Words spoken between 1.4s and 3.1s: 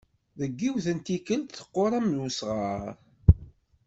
teqqur am usɣar.